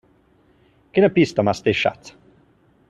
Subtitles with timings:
[0.97, 2.13] Quina pista m'has deixat?